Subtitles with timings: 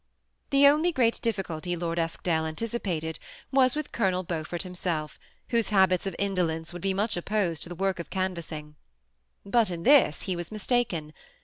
[0.49, 3.19] The only great difficulty Lord Eskdale anticipated
[3.51, 7.75] was with Colonel Beaufort himself, whose habits of indolence would be much opposed to the
[7.75, 8.73] work of can vassing.
[9.45, 11.13] But in this he was mistaken.